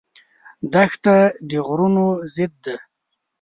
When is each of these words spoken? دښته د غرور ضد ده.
دښته 0.73 1.15
د 1.49 1.51
غرور 1.67 2.15
ضد 2.35 2.53
ده. 2.65 2.75